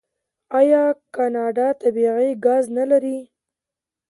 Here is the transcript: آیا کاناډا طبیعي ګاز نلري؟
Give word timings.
آیا 0.59 0.83
کاناډا 1.15 1.67
طبیعي 1.81 2.29
ګاز 2.45 2.65
نلري؟ 2.77 3.17